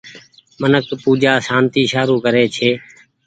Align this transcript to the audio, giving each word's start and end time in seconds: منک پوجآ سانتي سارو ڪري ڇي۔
منک 0.61 0.87
پوجآ 1.03 1.33
سانتي 1.47 1.81
سارو 1.91 2.15
ڪري 2.25 2.45
ڇي۔ 2.55 2.69